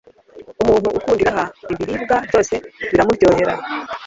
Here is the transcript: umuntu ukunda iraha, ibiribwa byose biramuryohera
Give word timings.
umuntu 0.61 0.87
ukunda 0.97 1.21
iraha, 1.23 1.45
ibiribwa 1.71 2.15
byose 2.27 2.53
biramuryohera 2.91 3.53